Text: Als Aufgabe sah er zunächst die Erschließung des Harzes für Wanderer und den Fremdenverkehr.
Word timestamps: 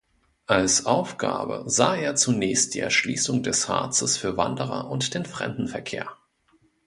Als 0.47 0.87
Aufgabe 0.87 1.65
sah 1.67 1.95
er 1.95 2.15
zunächst 2.15 2.73
die 2.73 2.79
Erschließung 2.79 3.43
des 3.43 3.69
Harzes 3.69 4.17
für 4.17 4.35
Wanderer 4.35 4.89
und 4.89 5.13
den 5.13 5.27
Fremdenverkehr. 5.27 6.09